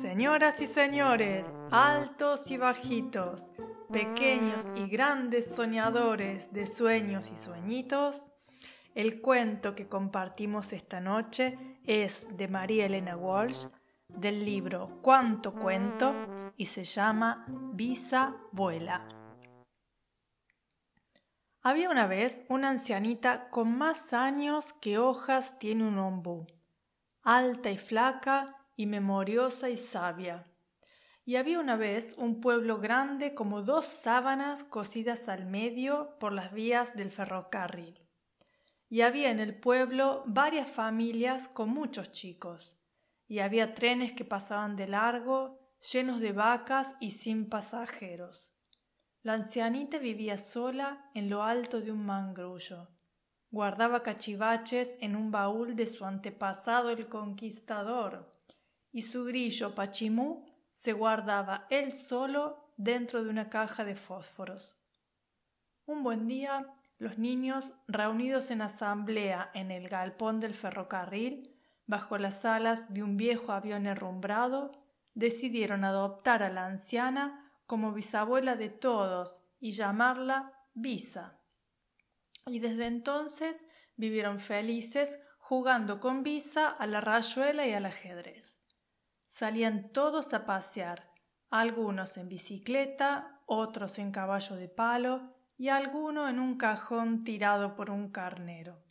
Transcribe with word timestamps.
Señoras 0.00 0.60
y 0.60 0.68
señores, 0.68 1.48
altos 1.72 2.52
y 2.52 2.56
bajitos, 2.56 3.50
pequeños 3.92 4.66
y 4.76 4.86
grandes 4.86 5.56
soñadores 5.56 6.52
de 6.52 6.68
sueños 6.68 7.28
y 7.34 7.36
sueñitos, 7.36 8.30
el 8.94 9.20
cuento 9.20 9.74
que 9.74 9.88
compartimos 9.88 10.72
esta 10.72 11.00
noche 11.00 11.58
es 11.84 12.28
de 12.36 12.46
María 12.46 12.86
Elena 12.86 13.16
Walsh 13.16 13.66
del 14.06 14.44
libro 14.44 15.00
Cuánto 15.02 15.52
cuento 15.52 16.14
y 16.56 16.66
se 16.66 16.84
llama 16.84 17.44
Visa 17.72 18.36
vuela. 18.52 19.08
Había 21.60 21.90
una 21.90 22.06
vez 22.06 22.44
una 22.48 22.70
ancianita 22.70 23.50
con 23.50 23.76
más 23.76 24.12
años 24.12 24.74
que 24.74 24.96
hojas 24.96 25.58
tiene 25.58 25.88
un 25.88 25.98
ombú, 25.98 26.46
alta 27.24 27.72
y 27.72 27.78
flaca 27.78 28.57
y 28.78 28.86
memoriosa 28.86 29.68
y 29.70 29.76
sabia. 29.76 30.46
Y 31.24 31.34
había 31.34 31.58
una 31.58 31.74
vez 31.74 32.14
un 32.16 32.40
pueblo 32.40 32.78
grande 32.78 33.34
como 33.34 33.60
dos 33.62 33.84
sábanas 33.84 34.62
cosidas 34.62 35.28
al 35.28 35.46
medio 35.46 36.16
por 36.20 36.32
las 36.32 36.52
vías 36.52 36.94
del 36.94 37.10
ferrocarril. 37.10 38.00
Y 38.88 39.00
había 39.00 39.32
en 39.32 39.40
el 39.40 39.58
pueblo 39.58 40.22
varias 40.26 40.70
familias 40.70 41.48
con 41.48 41.70
muchos 41.70 42.12
chicos, 42.12 42.78
y 43.26 43.40
había 43.40 43.74
trenes 43.74 44.12
que 44.12 44.24
pasaban 44.24 44.76
de 44.76 44.86
largo, 44.86 45.58
llenos 45.92 46.20
de 46.20 46.32
vacas 46.32 46.94
y 47.00 47.10
sin 47.10 47.48
pasajeros. 47.48 48.54
La 49.24 49.32
ancianita 49.32 49.98
vivía 49.98 50.38
sola 50.38 51.10
en 51.14 51.28
lo 51.28 51.42
alto 51.42 51.80
de 51.80 51.90
un 51.90 52.06
mangrullo. 52.06 52.88
Guardaba 53.50 54.04
cachivaches 54.04 54.96
en 55.00 55.16
un 55.16 55.32
baúl 55.32 55.74
de 55.74 55.88
su 55.88 56.04
antepasado 56.04 56.90
el 56.90 57.08
conquistador, 57.08 58.30
y 58.98 59.02
su 59.02 59.24
grillo 59.26 59.76
Pachimú 59.76 60.44
se 60.72 60.92
guardaba 60.92 61.68
él 61.70 61.94
solo 61.94 62.72
dentro 62.76 63.22
de 63.22 63.30
una 63.30 63.48
caja 63.48 63.84
de 63.84 63.94
fósforos. 63.94 64.80
Un 65.86 66.02
buen 66.02 66.26
día, 66.26 66.74
los 66.98 67.16
niños, 67.16 67.74
reunidos 67.86 68.50
en 68.50 68.60
asamblea 68.60 69.52
en 69.54 69.70
el 69.70 69.88
galpón 69.88 70.40
del 70.40 70.52
ferrocarril, 70.52 71.56
bajo 71.86 72.18
las 72.18 72.44
alas 72.44 72.92
de 72.92 73.04
un 73.04 73.16
viejo 73.16 73.52
avión 73.52 73.86
herrumbrado, 73.86 74.72
decidieron 75.14 75.84
adoptar 75.84 76.42
a 76.42 76.50
la 76.50 76.66
anciana 76.66 77.52
como 77.66 77.92
bisabuela 77.92 78.56
de 78.56 78.68
todos 78.68 79.40
y 79.60 79.70
llamarla 79.70 80.54
Visa. 80.74 81.38
Y 82.46 82.58
desde 82.58 82.86
entonces 82.86 83.64
vivieron 83.94 84.40
felices 84.40 85.20
jugando 85.38 86.00
con 86.00 86.24
Visa 86.24 86.68
a 86.68 86.88
la 86.88 87.00
rayuela 87.00 87.64
y 87.64 87.74
al 87.74 87.86
ajedrez. 87.86 88.58
Salían 89.38 89.92
todos 89.92 90.34
a 90.34 90.46
pasear, 90.46 91.12
algunos 91.48 92.16
en 92.16 92.28
bicicleta, 92.28 93.40
otros 93.46 94.00
en 94.00 94.10
caballo 94.10 94.56
de 94.56 94.68
palo 94.68 95.32
y 95.56 95.68
alguno 95.68 96.28
en 96.28 96.40
un 96.40 96.58
cajón 96.58 97.22
tirado 97.22 97.76
por 97.76 97.88
un 97.90 98.10
carnero. 98.10 98.82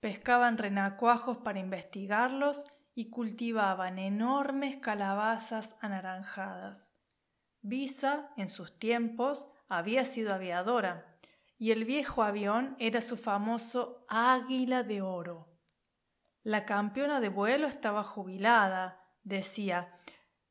Pescaban 0.00 0.56
renacuajos 0.56 1.36
para 1.36 1.58
investigarlos 1.58 2.64
y 2.94 3.10
cultivaban 3.10 3.98
enormes 3.98 4.76
calabazas 4.76 5.76
anaranjadas. 5.82 6.90
Visa, 7.60 8.30
en 8.38 8.48
sus 8.48 8.78
tiempos, 8.78 9.48
había 9.68 10.06
sido 10.06 10.32
aviadora, 10.32 11.18
y 11.58 11.72
el 11.72 11.84
viejo 11.84 12.22
avión 12.22 12.74
era 12.78 13.02
su 13.02 13.18
famoso 13.18 14.06
águila 14.08 14.82
de 14.82 15.02
oro. 15.02 15.46
La 16.42 16.64
campeona 16.64 17.20
de 17.20 17.28
vuelo 17.28 17.66
estaba 17.66 18.02
jubilada, 18.02 19.03
decía, 19.24 19.98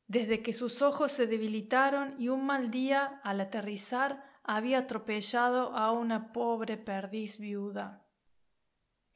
desde 0.06 0.42
que 0.42 0.52
sus 0.52 0.82
ojos 0.82 1.12
se 1.12 1.26
debilitaron 1.26 2.14
y 2.18 2.28
un 2.28 2.44
mal 2.44 2.70
día, 2.70 3.20
al 3.24 3.40
aterrizar, 3.40 4.22
había 4.42 4.78
atropellado 4.80 5.74
a 5.74 5.90
una 5.92 6.32
pobre 6.32 6.76
perdiz 6.76 7.38
viuda. 7.38 8.06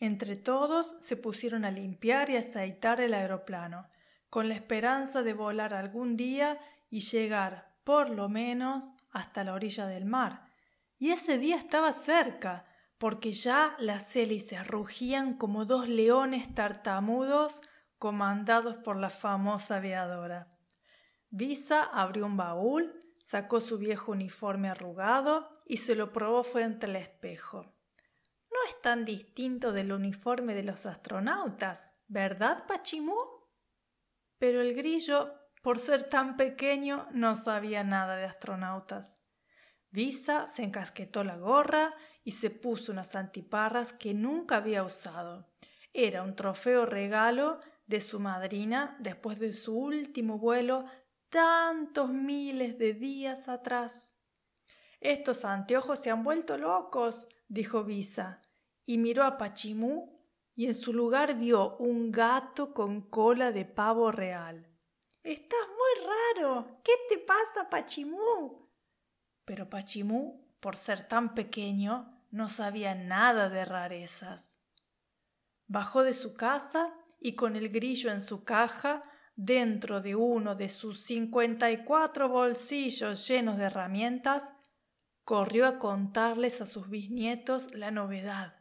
Entre 0.00 0.36
todos 0.36 0.96
se 1.00 1.16
pusieron 1.16 1.64
a 1.64 1.70
limpiar 1.70 2.30
y 2.30 2.36
aceitar 2.36 3.00
el 3.00 3.12
aeroplano, 3.12 3.88
con 4.30 4.48
la 4.48 4.54
esperanza 4.54 5.22
de 5.22 5.34
volar 5.34 5.74
algún 5.74 6.16
día 6.16 6.58
y 6.88 7.00
llegar, 7.00 7.76
por 7.84 8.10
lo 8.10 8.28
menos, 8.28 8.92
hasta 9.10 9.44
la 9.44 9.54
orilla 9.54 9.86
del 9.86 10.04
mar. 10.04 10.52
Y 10.96 11.10
ese 11.10 11.38
día 11.38 11.56
estaba 11.56 11.92
cerca, 11.92 12.64
porque 12.96 13.32
ya 13.32 13.76
las 13.78 14.14
hélices 14.16 14.66
rugían 14.66 15.34
como 15.34 15.64
dos 15.64 15.88
leones 15.88 16.54
tartamudos 16.54 17.60
comandados 17.98 18.76
por 18.76 18.96
la 18.96 19.10
famosa 19.10 19.76
aviadora. 19.76 20.48
Visa 21.30 21.82
abrió 21.82 22.26
un 22.26 22.36
baúl, 22.36 22.98
Sacó 23.28 23.60
su 23.60 23.76
viejo 23.76 24.12
uniforme 24.12 24.70
arrugado 24.70 25.50
y 25.66 25.76
se 25.76 25.94
lo 25.94 26.14
probó 26.14 26.42
frente 26.42 26.86
al 26.86 26.96
espejo. 26.96 27.74
No 28.50 28.56
es 28.66 28.80
tan 28.80 29.04
distinto 29.04 29.74
del 29.74 29.92
uniforme 29.92 30.54
de 30.54 30.62
los 30.62 30.86
astronautas, 30.86 31.92
¿verdad, 32.06 32.66
Pachimú? 32.66 33.18
Pero 34.38 34.62
el 34.62 34.74
grillo, 34.74 35.34
por 35.62 35.78
ser 35.78 36.04
tan 36.04 36.38
pequeño, 36.38 37.06
no 37.12 37.36
sabía 37.36 37.84
nada 37.84 38.16
de 38.16 38.24
astronautas. 38.24 39.20
Visa 39.90 40.48
se 40.48 40.62
encasquetó 40.62 41.22
la 41.22 41.36
gorra 41.36 41.94
y 42.24 42.32
se 42.32 42.48
puso 42.48 42.92
unas 42.92 43.14
antiparras 43.14 43.92
que 43.92 44.14
nunca 44.14 44.56
había 44.56 44.82
usado. 44.82 45.50
Era 45.92 46.22
un 46.22 46.34
trofeo 46.34 46.86
regalo 46.86 47.60
de 47.88 48.00
su 48.00 48.20
madrina 48.20 48.96
después 49.00 49.40
de 49.40 49.52
su 49.52 49.76
último 49.76 50.38
vuelo 50.38 50.84
tantos 51.30 52.10
miles 52.10 52.78
de 52.78 52.94
días 52.94 53.48
atrás. 53.48 54.14
Estos 55.00 55.44
anteojos 55.44 55.98
se 55.98 56.10
han 56.10 56.22
vuelto 56.22 56.56
locos, 56.56 57.28
dijo 57.48 57.84
Visa, 57.84 58.42
y 58.84 58.98
miró 58.98 59.24
a 59.24 59.38
Pachimú 59.38 60.18
y 60.54 60.66
en 60.66 60.74
su 60.74 60.92
lugar 60.92 61.38
vio 61.38 61.76
un 61.76 62.12
gato 62.12 62.74
con 62.74 63.02
cola 63.02 63.52
de 63.52 63.64
pavo 63.64 64.12
real. 64.12 64.66
Estás 65.22 65.66
muy 65.68 66.06
raro. 66.06 66.72
¿Qué 66.84 66.92
te 67.08 67.18
pasa, 67.18 67.70
Pachimú? 67.70 68.68
Pero 69.44 69.70
Pachimú, 69.70 70.46
por 70.60 70.76
ser 70.76 71.06
tan 71.06 71.34
pequeño, 71.34 72.24
no 72.30 72.48
sabía 72.48 72.94
nada 72.94 73.48
de 73.48 73.64
rarezas. 73.64 74.58
Bajó 75.66 76.02
de 76.02 76.14
su 76.14 76.34
casa 76.34 76.92
y 77.20 77.34
con 77.34 77.56
el 77.56 77.70
grillo 77.70 78.10
en 78.10 78.22
su 78.22 78.44
caja, 78.44 79.04
dentro 79.34 80.00
de 80.00 80.14
uno 80.14 80.54
de 80.54 80.68
sus 80.68 81.02
cincuenta 81.02 81.70
y 81.70 81.84
cuatro 81.84 82.28
bolsillos 82.28 83.26
llenos 83.28 83.56
de 83.56 83.64
herramientas, 83.64 84.52
corrió 85.24 85.66
a 85.66 85.78
contarles 85.78 86.60
a 86.60 86.66
sus 86.66 86.88
bisnietos 86.88 87.74
la 87.74 87.90
novedad. 87.90 88.56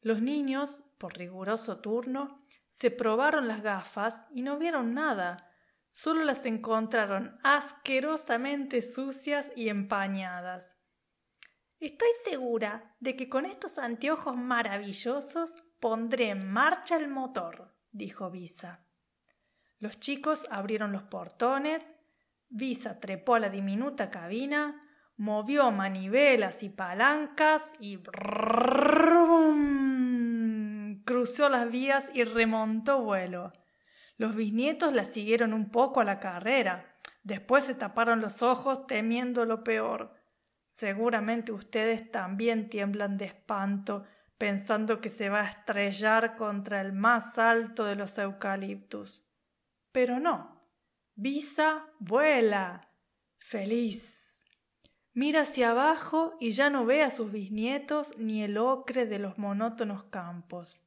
Los 0.00 0.22
niños, 0.22 0.82
por 0.98 1.16
riguroso 1.16 1.80
turno, 1.80 2.42
se 2.68 2.90
probaron 2.90 3.48
las 3.48 3.62
gafas 3.62 4.26
y 4.32 4.42
no 4.42 4.58
vieron 4.58 4.94
nada, 4.94 5.50
solo 5.88 6.24
las 6.24 6.46
encontraron 6.46 7.38
asquerosamente 7.42 8.82
sucias 8.82 9.52
y 9.56 9.68
empañadas. 9.68 10.77
Estoy 11.80 12.08
segura 12.24 12.96
de 12.98 13.14
que 13.14 13.28
con 13.28 13.46
estos 13.46 13.78
anteojos 13.78 14.36
maravillosos 14.36 15.54
pondré 15.78 16.30
en 16.30 16.50
marcha 16.50 16.96
el 16.96 17.06
motor, 17.06 17.72
dijo 17.92 18.30
Visa. 18.32 18.84
Los 19.78 20.00
chicos 20.00 20.48
abrieron 20.50 20.90
los 20.90 21.04
portones, 21.04 21.94
Visa 22.48 22.98
trepó 22.98 23.36
a 23.36 23.40
la 23.40 23.48
diminuta 23.48 24.10
cabina, 24.10 24.82
movió 25.16 25.70
manivelas 25.70 26.64
y 26.64 26.68
palancas 26.68 27.72
y 27.78 27.98
cruzó 31.04 31.48
las 31.48 31.70
vías 31.70 32.10
y 32.12 32.24
remontó 32.24 33.02
vuelo. 33.02 33.52
Los 34.16 34.34
bisnietos 34.34 34.92
la 34.92 35.04
siguieron 35.04 35.52
un 35.52 35.70
poco 35.70 36.00
a 36.00 36.04
la 36.04 36.18
carrera. 36.18 36.96
Después 37.22 37.62
se 37.62 37.76
taparon 37.76 38.20
los 38.20 38.42
ojos 38.42 38.88
temiendo 38.88 39.44
lo 39.44 39.62
peor. 39.62 40.17
Seguramente 40.78 41.50
ustedes 41.50 42.08
también 42.08 42.70
tiemblan 42.70 43.18
de 43.18 43.24
espanto 43.24 44.04
pensando 44.38 45.00
que 45.00 45.08
se 45.08 45.28
va 45.28 45.40
a 45.40 45.50
estrellar 45.50 46.36
contra 46.36 46.80
el 46.80 46.92
más 46.92 47.36
alto 47.36 47.84
de 47.84 47.96
los 47.96 48.16
eucaliptus. 48.16 49.24
Pero 49.90 50.20
no. 50.20 50.62
Visa 51.16 51.84
vuela. 51.98 52.92
Feliz. 53.38 54.46
Mira 55.14 55.40
hacia 55.40 55.70
abajo 55.70 56.36
y 56.38 56.52
ya 56.52 56.70
no 56.70 56.86
ve 56.86 57.02
a 57.02 57.10
sus 57.10 57.32
bisnietos 57.32 58.16
ni 58.16 58.44
el 58.44 58.56
ocre 58.56 59.04
de 59.04 59.18
los 59.18 59.36
monótonos 59.36 60.04
campos. 60.04 60.84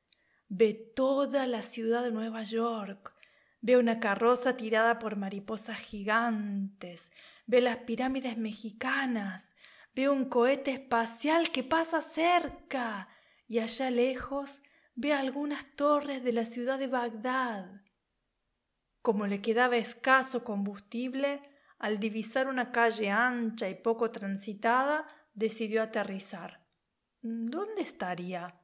Ve 0.47 0.73
toda 0.73 1.47
la 1.47 1.63
ciudad 1.63 2.01
de 2.01 2.13
Nueva 2.13 2.43
York. 2.43 3.13
Ve 3.59 3.75
una 3.75 3.99
carroza 3.99 4.55
tirada 4.55 4.99
por 4.99 5.17
mariposas 5.17 5.79
gigantes. 5.79 7.11
Ve 7.45 7.59
las 7.59 7.79
pirámides 7.79 8.37
mexicanas. 8.37 9.53
Ve 9.93 10.09
un 10.09 10.25
cohete 10.25 10.71
espacial 10.71 11.49
que 11.51 11.63
pasa 11.63 12.01
cerca 12.01 13.09
y 13.47 13.59
allá 13.59 13.89
lejos 13.89 14.61
ve 14.95 15.13
algunas 15.13 15.75
torres 15.75 16.23
de 16.23 16.31
la 16.31 16.45
ciudad 16.45 16.79
de 16.79 16.87
Bagdad. 16.87 17.81
Como 19.01 19.27
le 19.27 19.41
quedaba 19.41 19.77
escaso 19.77 20.43
combustible, 20.43 21.41
al 21.79 21.99
divisar 21.99 22.47
una 22.47 22.71
calle 22.71 23.09
ancha 23.09 23.67
y 23.67 23.75
poco 23.75 24.11
transitada, 24.11 25.07
decidió 25.33 25.81
aterrizar. 25.81 26.65
¿Dónde 27.21 27.81
estaría? 27.81 28.61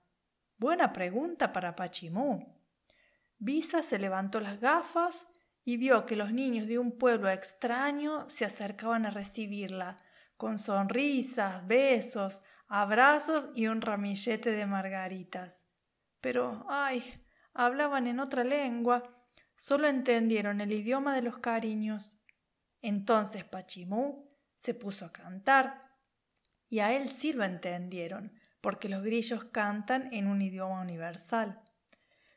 Buena 0.58 0.94
pregunta 0.94 1.52
para 1.52 1.76
Pachimú. 1.76 2.62
Visa 3.38 3.82
se 3.82 4.00
levantó 4.00 4.40
las 4.40 4.60
gafas 4.60 5.28
y 5.64 5.78
vio 5.78 6.06
que 6.06 6.16
los 6.16 6.32
niños 6.32 6.68
de 6.68 6.80
un 6.80 6.98
pueblo 6.98 7.30
extraño 7.30 8.30
se 8.30 8.46
acercaban 8.46 9.06
a 9.06 9.10
recibirla, 9.10 9.98
con 10.38 10.60
sonrisas, 10.60 11.66
besos, 11.68 12.44
abrazos 12.68 13.50
y 13.56 13.68
un 13.68 13.82
ramillete 13.82 14.52
de 14.52 14.66
margaritas. 14.66 15.66
Pero, 16.22 16.66
ay, 16.70 17.24
hablaban 17.54 18.08
en 18.08 18.20
otra 18.20 18.44
lengua, 18.44 19.04
solo 19.56 19.88
entendieron 19.88 20.62
el 20.62 20.72
idioma 20.72 21.16
de 21.16 21.24
los 21.24 21.40
cariños. 21.40 22.20
Entonces 22.82 23.44
Pachimú 23.44 24.32
se 24.56 24.74
puso 24.74 25.06
a 25.06 25.12
cantar, 25.12 25.88
y 26.70 26.80
a 26.80 26.96
él 26.96 27.08
sí 27.10 27.34
lo 27.34 27.44
entendieron, 27.44 28.34
porque 28.62 28.90
los 28.90 29.04
grillos 29.04 29.46
cantan 29.46 30.14
en 30.14 30.28
un 30.28 30.42
idioma 30.42 30.82
universal. 30.82 31.62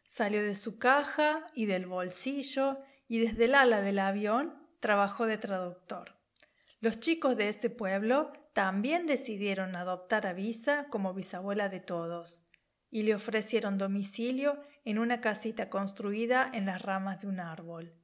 Salió 0.06 0.42
de 0.42 0.54
su 0.54 0.78
caja 0.78 1.46
y 1.54 1.66
del 1.66 1.86
bolsillo, 1.86 2.78
y 3.08 3.18
desde 3.18 3.46
el 3.46 3.54
ala 3.54 3.82
del 3.82 3.98
avión 3.98 4.68
trabajó 4.78 5.26
de 5.26 5.38
traductor. 5.38 6.19
Los 6.80 6.98
chicos 6.98 7.36
de 7.36 7.50
ese 7.50 7.68
pueblo 7.68 8.32
también 8.54 9.06
decidieron 9.06 9.76
adoptar 9.76 10.26
a 10.26 10.32
Visa 10.32 10.86
como 10.88 11.12
bisabuela 11.12 11.68
de 11.68 11.80
todos 11.80 12.42
y 12.90 13.02
le 13.02 13.14
ofrecieron 13.14 13.76
domicilio 13.76 14.58
en 14.86 14.98
una 14.98 15.20
casita 15.20 15.68
construida 15.68 16.50
en 16.54 16.64
las 16.64 16.80
ramas 16.80 17.20
de 17.20 17.28
un 17.28 17.38
árbol. 17.38 17.94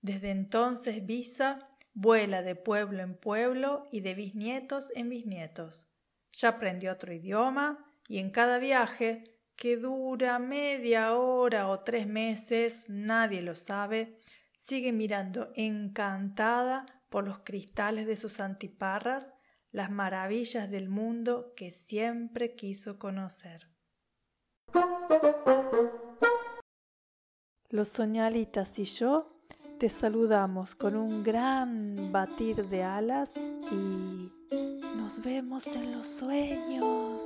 Desde 0.00 0.30
entonces 0.30 1.04
Visa 1.04 1.58
vuela 1.92 2.40
de 2.40 2.56
pueblo 2.56 3.02
en 3.02 3.14
pueblo 3.14 3.88
y 3.92 4.00
de 4.00 4.14
bisnietos 4.14 4.90
en 4.96 5.10
bisnietos. 5.10 5.86
Ya 6.32 6.48
aprendió 6.48 6.92
otro 6.92 7.12
idioma 7.12 7.84
y 8.08 8.18
en 8.18 8.30
cada 8.30 8.58
viaje, 8.58 9.24
que 9.54 9.76
dura 9.76 10.38
media 10.38 11.14
hora 11.14 11.68
o 11.68 11.80
tres 11.80 12.06
meses, 12.06 12.88
nadie 12.88 13.42
lo 13.42 13.54
sabe, 13.54 14.18
sigue 14.56 14.92
mirando 14.92 15.52
encantada 15.54 16.86
por 17.14 17.28
los 17.28 17.38
cristales 17.44 18.08
de 18.08 18.16
sus 18.16 18.40
antiparras 18.40 19.32
las 19.70 19.88
maravillas 19.88 20.68
del 20.68 20.88
mundo 20.88 21.52
que 21.54 21.70
siempre 21.70 22.56
quiso 22.56 22.98
conocer. 22.98 23.68
Los 27.68 27.86
soñalitas 27.86 28.80
y 28.80 28.84
yo 28.84 29.46
te 29.78 29.88
saludamos 29.90 30.74
con 30.74 30.96
un 30.96 31.22
gran 31.22 32.10
batir 32.10 32.68
de 32.68 32.82
alas 32.82 33.34
y 33.70 34.32
nos 34.96 35.22
vemos 35.22 35.68
en 35.68 35.92
los 35.92 36.08
sueños. 36.08 37.22